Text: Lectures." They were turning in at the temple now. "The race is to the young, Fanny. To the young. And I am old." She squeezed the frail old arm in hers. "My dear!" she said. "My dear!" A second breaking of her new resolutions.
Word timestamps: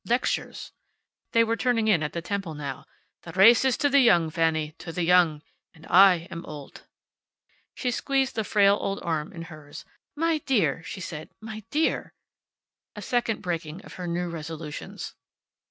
Lectures." 0.03 0.71
They 1.31 1.43
were 1.43 1.55
turning 1.55 1.87
in 1.87 2.01
at 2.01 2.13
the 2.13 2.23
temple 2.23 2.55
now. 2.55 2.87
"The 3.21 3.33
race 3.33 3.63
is 3.63 3.77
to 3.77 3.87
the 3.87 3.99
young, 3.99 4.31
Fanny. 4.31 4.71
To 4.79 4.91
the 4.91 5.03
young. 5.03 5.43
And 5.75 5.85
I 5.85 6.27
am 6.31 6.43
old." 6.43 6.87
She 7.75 7.91
squeezed 7.91 8.33
the 8.33 8.43
frail 8.43 8.79
old 8.81 8.99
arm 9.03 9.31
in 9.31 9.43
hers. 9.43 9.85
"My 10.15 10.39
dear!" 10.39 10.81
she 10.81 11.01
said. 11.01 11.29
"My 11.39 11.61
dear!" 11.69 12.15
A 12.95 13.01
second 13.03 13.43
breaking 13.43 13.85
of 13.85 13.93
her 13.93 14.07
new 14.07 14.27
resolutions. 14.27 15.13